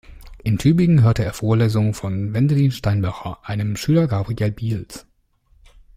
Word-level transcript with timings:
In 0.43 0.57
Tübingen 0.57 1.03
hörte 1.03 1.23
er 1.23 1.31
Vorlesungen 1.31 1.93
von 1.93 2.33
Wendelin 2.33 2.71
Steinbach, 2.71 3.37
einem 3.43 3.75
Schüler 3.75 4.07
Gabriel 4.07 4.51
Biels. 4.51 5.05